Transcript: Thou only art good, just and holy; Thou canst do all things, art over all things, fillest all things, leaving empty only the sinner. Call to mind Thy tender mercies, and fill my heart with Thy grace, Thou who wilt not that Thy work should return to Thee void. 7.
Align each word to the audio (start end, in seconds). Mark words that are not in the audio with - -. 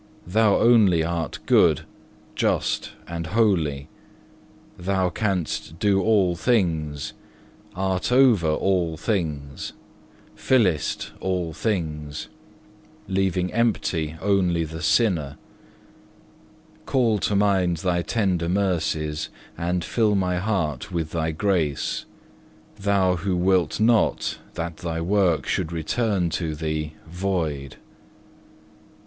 Thou 0.25 0.55
only 0.57 1.03
art 1.03 1.37
good, 1.45 1.81
just 2.35 2.93
and 3.07 3.27
holy; 3.27 3.87
Thou 4.75 5.11
canst 5.11 5.77
do 5.77 6.01
all 6.01 6.35
things, 6.35 7.13
art 7.75 8.11
over 8.11 8.47
all 8.47 8.97
things, 8.97 9.73
fillest 10.33 11.11
all 11.19 11.53
things, 11.53 12.29
leaving 13.07 13.53
empty 13.53 14.15
only 14.23 14.63
the 14.63 14.81
sinner. 14.81 15.37
Call 16.87 17.19
to 17.19 17.35
mind 17.35 17.77
Thy 17.77 18.01
tender 18.01 18.49
mercies, 18.49 19.29
and 19.55 19.83
fill 19.85 20.15
my 20.15 20.37
heart 20.37 20.91
with 20.91 21.11
Thy 21.11 21.29
grace, 21.29 22.05
Thou 22.75 23.17
who 23.17 23.37
wilt 23.37 23.79
not 23.79 24.39
that 24.55 24.77
Thy 24.77 24.99
work 24.99 25.45
should 25.45 25.71
return 25.71 26.31
to 26.31 26.55
Thee 26.55 26.95
void. 27.07 27.73
7. 27.73 27.79